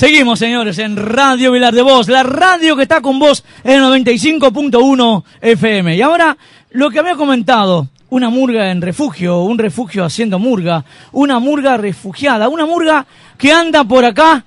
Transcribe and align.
Seguimos, 0.00 0.38
señores, 0.38 0.78
en 0.78 0.96
Radio 0.96 1.52
Vilar 1.52 1.74
de 1.74 1.82
Voz, 1.82 2.08
la 2.08 2.22
radio 2.22 2.74
que 2.74 2.84
está 2.84 3.02
con 3.02 3.18
vos 3.18 3.44
en 3.62 3.82
95.1 3.82 5.24
FM. 5.42 5.94
Y 5.94 6.00
ahora, 6.00 6.38
lo 6.70 6.88
que 6.88 7.00
había 7.00 7.16
comentado, 7.16 7.86
una 8.08 8.30
murga 8.30 8.70
en 8.70 8.80
refugio, 8.80 9.42
un 9.42 9.58
refugio 9.58 10.02
haciendo 10.02 10.38
murga, 10.38 10.86
una 11.12 11.38
murga 11.38 11.76
refugiada, 11.76 12.48
una 12.48 12.64
murga 12.64 13.04
que 13.36 13.52
anda 13.52 13.84
por 13.84 14.06
acá 14.06 14.42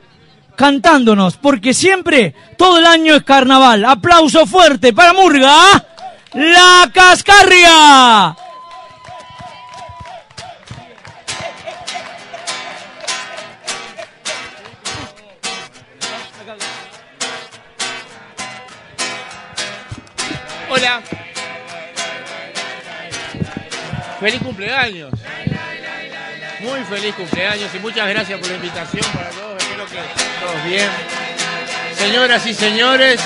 cantándonos, 0.56 1.38
porque 1.38 1.76
siempre, 1.76 2.34
todo 2.58 2.80
el 2.80 2.88
año 2.88 3.14
es 3.14 3.22
carnaval. 3.22 3.86
Aplauso 3.86 4.48
fuerte 4.48 4.92
para 4.92 5.14
Murga, 5.14 5.54
la 6.34 6.90
Cascarria. 6.92 8.43
Feliz 24.20 24.42
cumpleaños. 24.42 25.12
Muy 26.60 26.80
feliz 26.86 27.14
cumpleaños 27.16 27.70
y 27.76 27.80
muchas 27.80 28.08
gracias 28.08 28.40
por 28.40 28.50
la 28.50 28.56
invitación 28.56 29.06
para 29.14 29.30
todos. 29.30 29.62
Espero 29.62 29.86
que 29.86 29.98
todos 30.46 30.64
bien. 30.66 30.90
Señoras 31.98 32.46
y 32.46 32.54
señores, 32.54 33.20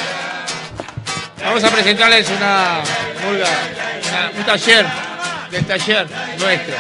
vamos 1.44 1.64
a 1.64 1.70
presentarles 1.70 2.28
una 2.30 2.82
murga, 3.26 3.48
una- 4.10 4.32
un 4.40 4.44
taller 4.44 4.86
del 5.52 5.66
taller 5.66 6.08
nuestro. 6.40 6.76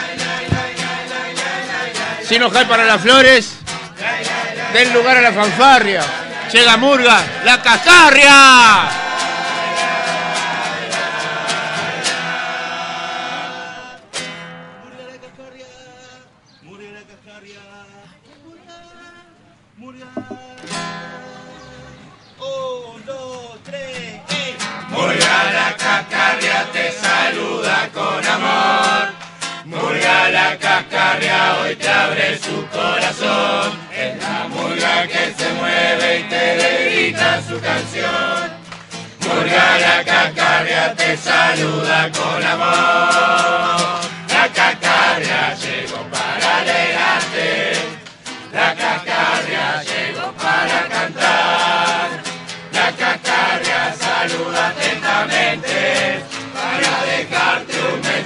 Sin 2.23 2.43
ojal 2.43 2.67
para 2.67 2.83
las 2.85 3.01
flores, 3.01 3.53
den 4.73 4.93
lugar 4.93 5.17
a 5.17 5.21
la 5.21 5.31
fanfarria. 5.31 6.01
Llega 6.51 6.77
Murga, 6.77 7.21
la 7.45 7.61
cascarria. 7.61 8.89
Murga 29.65 30.29
la 30.29 30.57
cascarria 30.57 31.57
hoy 31.59 31.75
te 31.75 31.89
abre 31.89 32.37
su 32.37 32.65
corazón. 32.67 33.77
Es 33.93 34.21
la 34.21 34.47
murga 34.47 35.07
que 35.07 35.33
se 35.37 35.53
mueve 35.53 36.19
y 36.19 36.23
te 36.23 36.45
dedica 36.63 37.41
su 37.47 37.59
canción. 37.59 38.53
Murga 39.21 39.79
la 39.79 40.03
cascarria 40.03 40.95
te 40.95 41.17
saluda 41.17 42.11
con 42.11 42.43
amor. 42.43 44.01
La 44.29 44.47
cascarria 44.53 45.55
llegó 45.55 45.97
para 46.11 46.57
alegrarte. 46.59 47.73
La 48.53 48.75
cascarria 48.75 49.26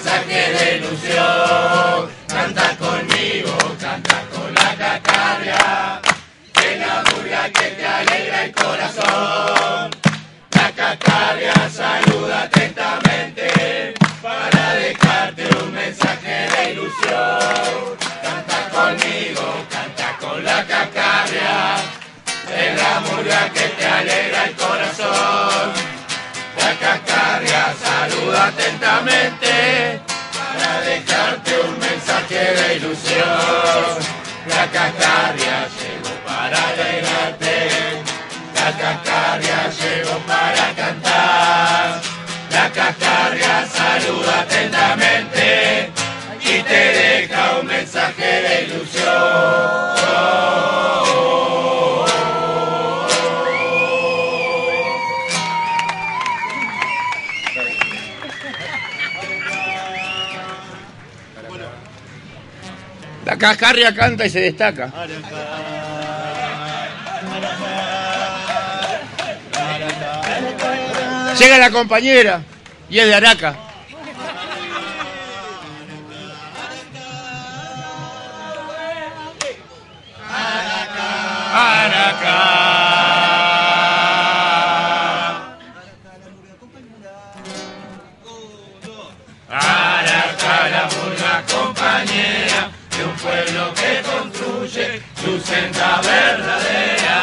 mensaje 0.04 0.54
de 0.54 0.78
ilusión. 0.78 2.10
Canta 2.28 2.76
conmigo, 2.78 3.56
canta 3.80 4.24
con 4.34 4.54
la 4.56 4.76
cascarria, 4.76 6.02
que 6.54 6.78
la 6.78 7.04
murga 7.04 7.50
que 7.50 7.68
te 7.78 7.86
alegra 7.86 8.46
el 8.46 8.52
corazón. 8.52 9.92
La 10.52 10.72
cascarria 10.72 11.54
saluda 11.70 12.44
atentamente 12.44 13.41
dejarte 30.92 31.52
un 31.68 31.80
mensaje 31.80 32.42
de 32.58 32.76
ilusión. 32.76 33.96
La 34.48 34.66
cascarria 34.76 35.68
llegó 35.78 36.14
para 36.26 36.58
alegrarte. 36.70 37.56
La 38.56 38.70
cascarria 38.82 39.60
llegó 39.80 40.18
para 40.28 40.66
cantar. 40.82 42.02
La 42.52 42.70
cascarria 42.72 43.68
saluda 43.68 44.42
atentamente 44.42 45.92
y 46.42 46.62
te 46.64 46.84
deja 47.02 47.60
un 47.62 47.68
mensaje 47.68 48.30
de 48.46 48.64
ilusión. 48.64 49.92
Cascarria 63.42 63.96
canta 63.96 64.24
y 64.24 64.30
se 64.30 64.40
destaca. 64.40 64.94
Llega 71.40 71.58
la 71.58 71.72
compañera 71.72 72.44
y 72.88 73.00
es 73.00 73.08
de. 73.08 73.16
Araca 73.16 73.71
su 95.24 95.40
senda 95.40 96.02
verdadera. 96.02 97.20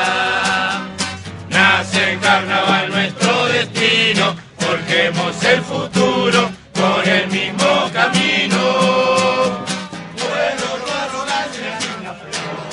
Nace 1.49 2.13
en 2.13 2.21
carnaval 2.21 2.91
nuestro 2.91 3.47
destino, 3.47 4.37
forjemos 4.59 5.45
el 5.45 5.63
futuro 5.63 6.51
con 6.75 7.09
el 7.09 7.27
mismo 7.29 7.91
camino. 7.93 8.59
Pueblo 10.17 10.69
no 12.05 12.15
flor, 12.15 12.69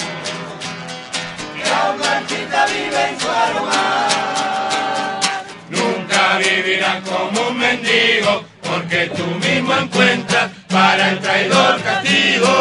que 1.56 1.64
aún 1.70 1.98
marchita 2.00 2.66
vive 2.68 3.10
en 3.10 3.20
su 3.20 3.30
aroma. 3.30 4.08
Nunca 5.70 6.38
vivirán 6.38 7.02
como 7.02 7.48
un 7.50 7.58
mendigo, 7.58 8.44
porque 8.62 9.12
tú 9.16 9.26
mismo 9.26 9.74
encuentras 9.76 10.52
para 10.70 11.12
el 11.12 11.20
traidor 11.20 11.82
castigo. 11.82 12.55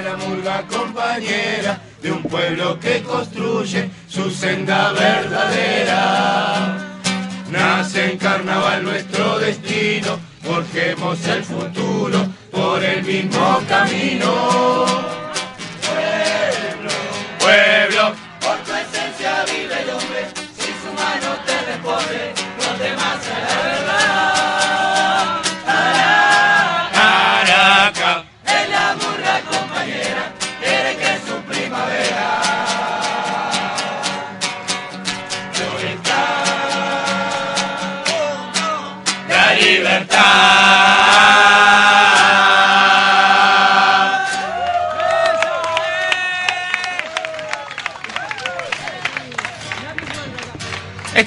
La 0.00 0.16
murga 0.16 0.64
compañera 0.66 1.78
de 2.00 2.10
un 2.10 2.22
pueblo 2.22 2.80
que 2.80 3.02
construye 3.02 3.90
su 4.08 4.30
senda 4.30 4.90
verdadera. 4.92 6.78
Nace 7.50 8.12
en 8.12 8.18
carnaval 8.18 8.84
nuestro 8.84 9.38
destino, 9.38 10.18
forjemos 10.42 11.22
el 11.28 11.44
futuro 11.44 12.26
por 12.50 12.82
el 12.82 13.04
mismo 13.04 13.60
camino. 13.68 15.21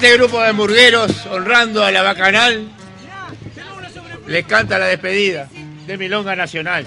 Este 0.06 0.18
grupo 0.18 0.40
de 0.40 0.52
murgueros, 0.52 1.10
honrando 1.32 1.84
a 1.84 1.90
la 1.90 2.00
bacanal, 2.00 2.68
les 4.28 4.46
canta 4.46 4.78
la 4.78 4.86
despedida 4.86 5.48
de 5.84 5.98
Milonga 5.98 6.36
Nacional. 6.36 6.86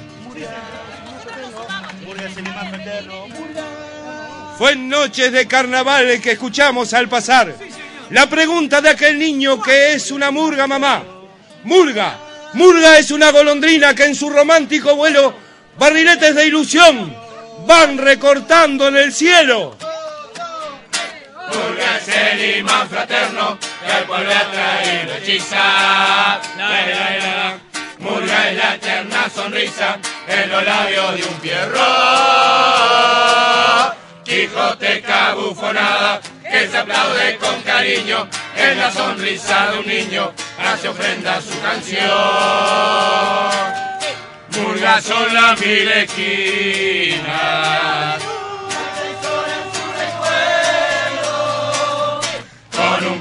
Fue 4.57 4.71
en 4.71 4.87
noches 4.87 5.33
de 5.33 5.45
carnaval 5.49 6.21
que 6.21 6.31
escuchamos 6.31 6.93
al 6.93 7.09
pasar 7.09 7.53
la 8.09 8.29
pregunta 8.29 8.79
de 8.79 8.91
aquel 8.91 9.19
niño 9.19 9.61
que 9.61 9.91
es 9.91 10.11
una 10.11 10.31
murga 10.31 10.65
mamá. 10.65 11.03
Murga, 11.65 12.17
murga 12.53 12.99
es 12.99 13.11
una 13.11 13.33
golondrina 13.33 13.93
que 13.93 14.05
en 14.05 14.15
su 14.15 14.29
romántico 14.29 14.95
vuelo 14.95 15.33
barriletes 15.77 16.35
de 16.35 16.45
ilusión 16.45 17.13
van 17.67 17.97
recortando 17.97 18.87
en 18.87 18.95
el 18.95 19.11
cielo. 19.11 19.75
Imán 22.39 22.89
fraterno 22.89 23.57
que 23.85 23.91
al 23.91 24.03
pueblo 24.05 24.31
ha 24.31 24.51
traído 24.51 25.13
hechiza. 25.15 26.39
La, 26.57 26.69
la, 26.69 27.17
la. 27.17 27.59
Murga 27.99 28.49
es 28.49 28.55
la 28.55 28.75
eterna 28.75 29.29
sonrisa 29.29 29.97
en 30.25 30.49
los 30.49 30.63
labios 30.63 31.15
de 31.17 31.23
un 31.23 31.33
pierro. 31.41 31.79
Quijote 34.23 35.01
cabufonada 35.01 36.21
que 36.49 36.67
se 36.67 36.77
aplaude 36.77 37.37
con 37.37 37.61
cariño 37.61 38.27
en 38.55 38.77
la 38.77 38.89
sonrisa 38.89 39.71
de 39.71 39.79
un 39.79 39.87
niño 39.87 40.31
hace 40.63 40.87
ofrenda 40.87 41.41
su 41.41 41.59
canción. 41.61 42.09
Murga 44.55 45.01
son 45.01 45.33
las 45.33 45.59
mil 45.59 45.91
esquinas. 45.91 47.19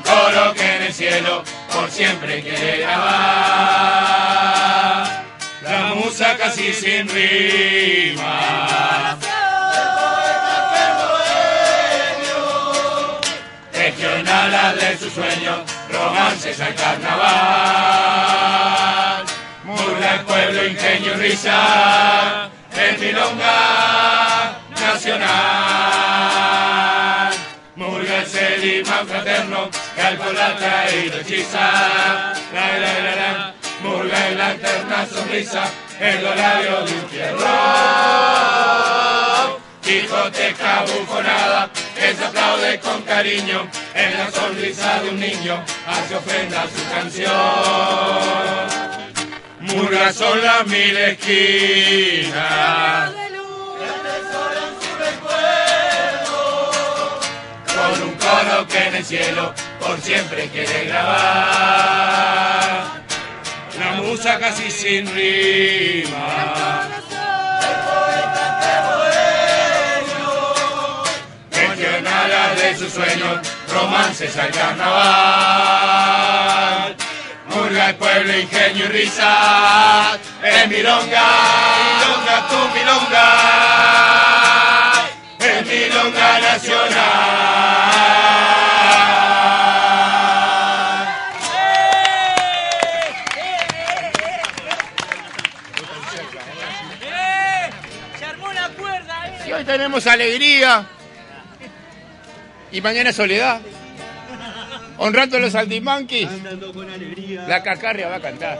Coro 0.08 0.54
que 0.54 0.76
en 0.76 0.82
el 0.84 0.94
cielo 0.94 1.44
por 1.70 1.90
siempre 1.90 2.42
quiere 2.42 2.78
grabar. 2.78 3.08
La 5.62 5.94
musa 5.94 6.34
casi 6.38 6.72
sin 6.72 7.06
rima. 7.08 8.38
Regionalas 13.70 14.76
de 14.76 14.96
su 14.96 15.10
sueño, 15.10 15.62
romances 15.92 16.58
al 16.60 16.74
carnaval. 16.74 17.28
Murga 19.64 20.24
pueblo, 20.26 20.66
ingenio 20.66 21.12
y 21.12 21.16
risa, 21.16 22.48
en 22.74 22.98
milonga 23.00 24.58
nacional. 24.80 25.68
Murga 27.76 28.22
el 28.22 28.64
imán 28.80 29.06
fraterno 29.06 29.68
ha 30.00 30.56
traído 30.56 31.20
hechiza. 31.20 31.70
La, 32.54 32.78
la, 32.78 33.00
la, 33.00 33.16
la. 33.16 33.54
Murga 33.82 34.28
es 34.28 34.36
la 34.36 34.52
eterna 34.52 35.06
sonrisa 35.06 35.62
en 36.00 36.24
los 36.24 36.36
labios 36.36 36.90
de 36.90 36.96
un 36.98 37.08
fierro. 37.08 37.38
Quijote 39.82 40.54
cabufonada 40.54 41.70
que 41.94 42.14
se 42.14 42.24
aplaude 42.24 42.80
con 42.80 43.02
cariño 43.02 43.68
en 43.94 44.18
la 44.18 44.30
sonrisa 44.30 45.00
de 45.02 45.10
un 45.10 45.20
niño 45.20 45.62
hace 45.86 46.16
ofrenda 46.16 46.64
su 46.64 46.82
canción. 46.92 47.32
Murgas 49.60 50.16
son 50.16 50.42
las 50.42 50.66
mil 50.66 50.96
esquinas. 50.96 52.38
Con 57.74 58.02
un 58.02 58.14
coro 58.14 58.66
que 58.66 58.78
en 58.78 58.94
el 58.96 59.04
cielo 59.04 59.54
por 59.88 60.00
siempre 60.02 60.48
quiere 60.48 60.84
grabar. 60.84 61.18
La 63.78 63.92
musa 64.02 64.38
casi 64.38 64.70
sin 64.70 65.06
rima. 65.14 66.88
Regionalas 71.50 72.60
de 72.60 72.76
sus 72.76 72.92
sueños, 72.92 73.38
romances 73.72 74.36
al 74.36 74.50
carnaval. 74.50 74.94
Murga 77.48 77.88
el 77.88 77.96
pueblo, 77.96 78.38
ingenio 78.38 78.84
y 78.84 78.88
risa, 78.88 80.18
en 80.42 80.68
milonga, 80.68 81.28
milonga 81.98 82.46
tu 82.50 82.58
milonga, 82.76 83.28
en 85.40 85.66
milonga 85.66 86.40
nacional. 86.40 88.27
Y 99.46 99.52
hoy 99.52 99.64
tenemos 99.64 100.06
alegría 100.06 100.86
y 102.70 102.80
mañana 102.80 103.12
soledad. 103.12 103.60
Honrando 104.98 105.36
a 105.36 105.40
los 105.40 105.52
saltimanquis, 105.52 106.28
la 107.46 107.62
cacarria 107.62 108.08
va 108.08 108.16
a 108.16 108.20
cantar. 108.20 108.58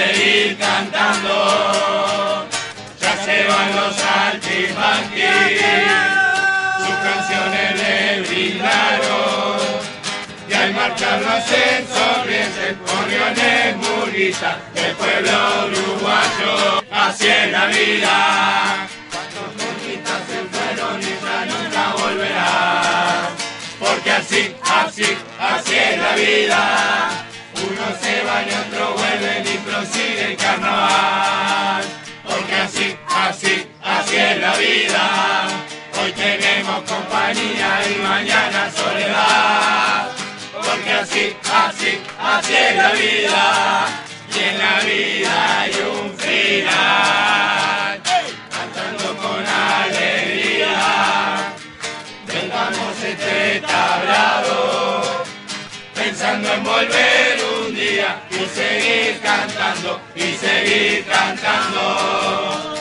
seguir 0.00 0.56
cantando. 0.58 2.46
Ya 3.00 3.12
se 3.24 3.44
van 3.48 3.76
los 3.76 3.96
altimanquis, 4.02 5.60
sus 6.78 6.96
canciones 7.06 7.68
le 7.80 8.20
brindaron. 8.22 9.60
Y 10.48 10.52
al 10.52 10.74
marchar 10.74 11.20
los 11.20 11.44
sonrientes, 11.96 12.76
gorriones, 12.86 13.76
murguitas 13.76 14.56
del 14.74 14.92
pueblo 14.96 15.66
uruguayo, 15.66 16.82
así 16.90 17.28
es 17.28 17.52
la 17.52 17.66
vida. 17.66 18.88
Cuántos 19.12 19.48
murguitas 19.58 20.20
se 20.28 20.38
fueron 20.52 21.00
y 21.00 21.12
ya 21.24 21.38
nunca 21.50 21.82
volverán, 22.02 23.28
porque 23.78 24.10
así, 24.10 24.56
así, 24.64 25.16
así 25.38 25.74
es 25.74 25.98
la 25.98 26.14
vida. 26.16 27.29
Unos 27.70 28.00
se 28.00 28.24
van 28.24 28.48
y 28.48 28.52
otros 28.52 28.94
vuelven 28.94 29.46
y 29.46 29.58
prosigue 29.58 30.32
el 30.32 30.36
carnaval, 30.36 31.84
porque 32.28 32.54
así, 32.56 32.96
así, 33.06 33.68
así 33.80 34.16
es 34.16 34.40
la 34.40 34.56
vida. 34.56 35.46
Hoy 36.02 36.10
tenemos 36.12 36.82
compañía 36.82 37.80
y 37.88 38.02
mañana 38.02 38.72
soledad. 38.72 40.10
Porque 40.52 40.92
así, 40.92 41.36
así, 41.54 42.00
así 42.18 42.54
es 42.54 42.76
la 42.76 42.90
vida, 42.90 43.86
y 44.34 44.38
en 44.38 44.58
la 44.58 44.80
vida 44.80 45.60
hay 45.60 45.74
un 45.94 46.18
final, 46.18 48.02
cantando 48.50 49.16
con 49.16 49.46
alegría, 49.46 50.74
tengamos 52.26 53.04
este 53.04 53.60
tablado, 53.60 55.24
pensando 55.94 56.52
en 56.52 56.64
volver 56.64 57.49
y 58.30 58.46
seguir 58.46 59.20
cantando, 59.20 60.00
y 60.14 60.32
seguir 60.32 61.04
cantando, 61.06 62.74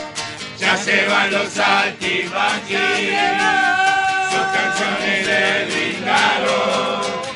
ya 0.58 0.78
se 0.78 1.08
van 1.08 1.32
los 1.32 1.58
altibanquis, 1.58 2.80
sus 4.32 4.46
canciones 4.56 5.28
le 5.28 5.66
brindaron. 5.66 7.30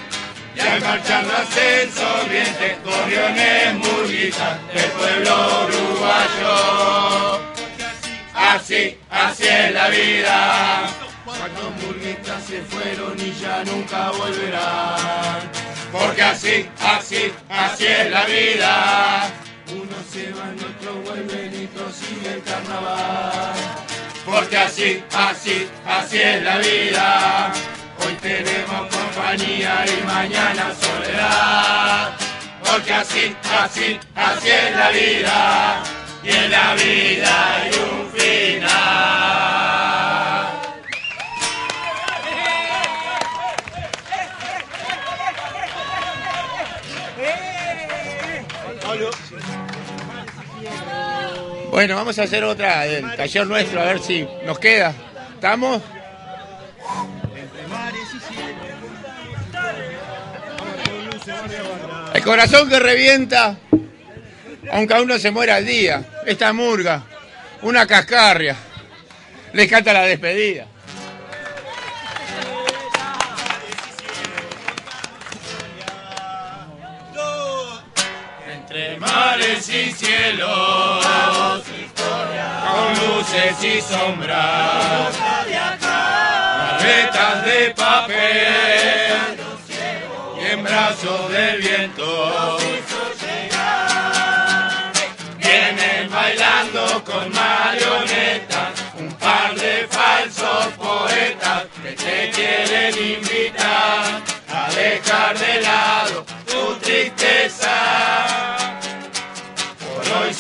Y 0.56 0.60
al 0.60 0.82
marchar 0.82 1.24
los 1.24 1.50
sonrientes, 1.94 2.84
gorriones, 2.84 3.74
murguitas 3.76 4.60
del 4.74 4.92
pueblo 4.92 5.68
uruguayo. 5.68 7.40
Así, 8.36 8.98
así 9.10 9.48
es 9.48 9.74
la 9.74 9.88
vida. 9.90 10.84
Cuántos 11.26 11.72
murguitas 11.84 12.44
se 12.44 12.62
fueron 12.62 13.20
y 13.20 13.34
ya 13.42 13.64
nunca 13.64 14.12
volverán. 14.12 15.63
Porque 15.94 16.24
así, 16.24 16.68
así, 16.80 17.32
así 17.50 17.86
es 17.86 18.10
la 18.10 18.26
vida. 18.26 19.32
Unos 19.72 20.06
se 20.12 20.32
van, 20.32 20.58
otros 20.58 21.04
vuelven 21.06 21.54
y 21.54 21.68
prosigue 21.68 22.34
el 22.34 22.42
carnaval. 22.42 23.54
Porque 24.26 24.58
así, 24.58 25.04
así, 25.14 25.68
así 25.86 26.18
es 26.20 26.42
la 26.42 26.58
vida. 26.58 27.52
Hoy 28.00 28.14
tenemos 28.16 28.88
compañía 28.88 29.86
y 29.86 30.04
mañana 30.04 30.74
soledad. 30.82 32.18
Porque 32.66 32.92
así, 32.92 33.36
así, 33.62 34.00
así 34.16 34.50
es 34.50 34.76
la 34.76 34.90
vida. 34.90 35.84
Y 36.24 36.30
en 36.30 36.52
la 36.52 36.74
vida 36.74 37.56
hay 37.56 37.70
un 37.70 38.12
final. 38.12 39.23
Bueno, 51.72 51.96
vamos 51.96 52.20
a 52.20 52.24
hacer 52.24 52.44
otra 52.44 52.82
del 52.82 53.16
taller 53.16 53.48
nuestro, 53.48 53.82
a 53.82 53.86
ver 53.86 54.00
si 54.00 54.28
nos 54.46 54.60
queda. 54.60 54.94
¿Estamos? 55.34 55.82
El 62.14 62.24
corazón 62.24 62.70
que 62.70 62.80
revienta, 62.80 63.58
aunque 64.72 64.94
uno 65.02 65.18
se 65.18 65.32
muera 65.32 65.56
al 65.56 65.66
día. 65.66 66.06
Esta 66.26 66.54
murga, 66.54 67.04
una 67.64 67.88
cascarria. 67.88 68.56
Les 69.54 69.68
canta 69.70 69.94
la 69.94 70.04
despedida. 70.04 70.68
Y 79.70 79.92
cielos, 79.94 81.06
con 81.96 82.90
luces 83.00 83.64
y 83.64 83.82
sombras, 83.82 85.16
carretas 85.80 87.46
de 87.46 87.70
papel 87.70 89.38
y 90.38 90.46
en 90.52 90.64
brazos 90.64 91.32
del 91.32 91.62
viento. 91.62 92.58
Vienen 95.38 96.12
bailando 96.12 97.04
con 97.06 97.33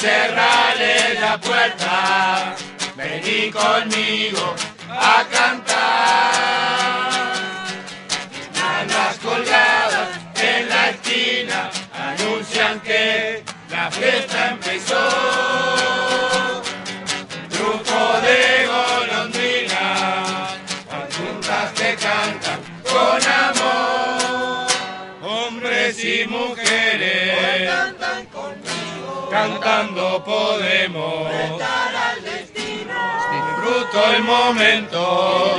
Cerrale 0.04 1.14
la 1.18 1.38
puerta, 1.38 2.56
vení 2.98 3.50
conmigo 3.50 4.54
a 4.90 5.24
cantar. 5.32 6.34
Nanas 8.54 9.18
colgadas 9.24 10.10
en 10.36 10.68
la 10.68 10.90
esquina 10.90 11.70
anuncian 11.94 12.82
que 12.82 13.46
la 13.70 13.90
fiesta 13.90 14.50
empezó. 14.50 15.13
Cantando 29.64 30.24
podemos. 30.24 31.32
Disfruto 33.32 34.14
el 34.16 34.24
momento, 34.24 35.58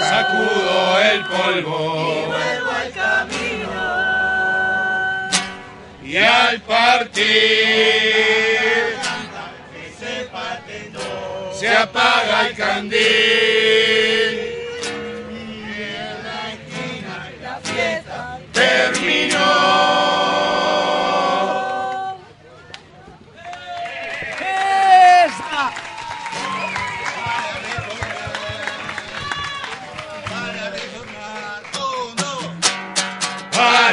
sacudo 0.00 0.98
el 1.00 1.24
polvo. 1.24 2.34
Y 6.04 6.16
al 6.18 6.60
partir 6.60 7.26
se 11.52 11.68
apaga 11.68 12.48
el 12.48 12.56
candil. 12.56 13.65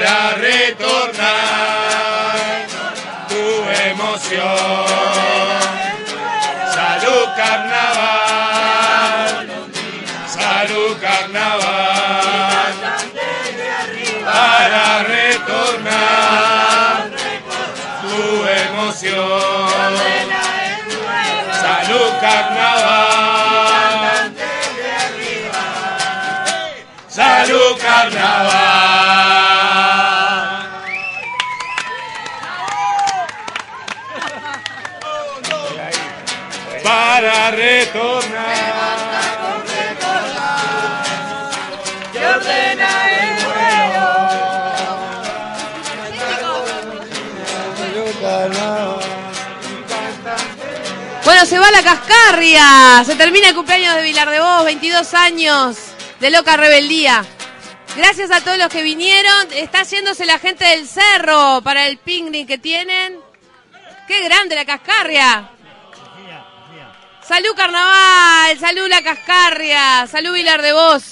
Para 0.04 0.36
retornar 0.36 2.36
tu 3.30 3.46
emoción. 3.90 4.86
Salud 6.74 7.26
carnaval, 7.38 9.48
salud 10.28 10.98
carnaval, 11.00 12.74
para 14.26 15.04
retornar 15.04 17.10
tu 18.02 18.22
emoción. 18.66 19.94
Salud 21.62 22.12
carnaval, 22.20 24.34
salud 27.08 27.78
carnaval. 27.82 28.63
Para 37.24 37.52
retornar. 37.52 38.84
Bueno, 51.24 51.46
se 51.46 51.58
va 51.60 51.72
la 51.72 51.82
cascarria. 51.82 53.04
Se 53.06 53.16
termina 53.16 53.48
el 53.48 53.56
cumpleaños 53.56 53.96
de 53.96 54.02
Vilar 54.02 54.30
de 54.30 54.42
Vos, 54.42 54.66
22 54.66 55.14
años 55.14 55.78
de 56.20 56.30
loca 56.30 56.58
rebeldía. 56.58 57.24
Gracias 57.96 58.32
a 58.32 58.42
todos 58.42 58.58
los 58.58 58.68
que 58.68 58.84
vinieron. 58.84 59.54
Está 59.54 59.84
yéndose 59.84 60.26
la 60.26 60.40
gente 60.40 60.66
del 60.66 60.86
cerro 60.86 61.62
para 61.64 61.88
el 61.88 61.98
picnic 62.00 62.50
que 62.50 62.58
tienen. 62.58 63.18
¡Qué 64.10 64.22
grande 64.26 64.56
la 64.56 64.66
cascarria! 64.66 65.54
Salud 67.28 67.56
Carnaval, 67.56 68.60
salud 68.60 68.90
la 68.90 69.02
cascarria, 69.02 70.06
salud 70.08 70.34
Vilar 70.34 70.62
de 70.62 70.74
Vos. 70.74 71.04